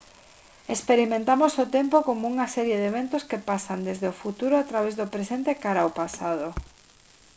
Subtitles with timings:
[0.75, 4.93] experimentamos o tempo como unha serie de eventos que pasan desde o futuro a través
[4.99, 6.47] do presente e cara ao pasado